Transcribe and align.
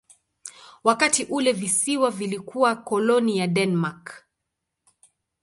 Wakati 0.83 1.23
ule 1.23 1.51
visiwa 1.53 2.11
vilikuwa 2.11 2.75
koloni 2.75 3.37
ya 3.37 3.47
Denmark. 3.47 4.23